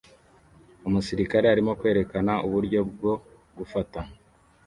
Umusirikare 0.87 1.45
arimo 1.49 1.71
kwerekana 1.79 2.33
uburyo 2.45 2.79
bwo 2.91 3.13
gufata 3.57 3.99